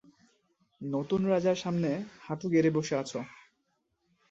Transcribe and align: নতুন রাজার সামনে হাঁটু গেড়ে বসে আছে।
নতুন 0.81 1.21
রাজার 1.25 1.57
সামনে 1.63 1.89
হাঁটু 2.21 2.45
গেড়ে 2.53 2.71
বসে 2.77 2.95
আছে। 3.01 3.19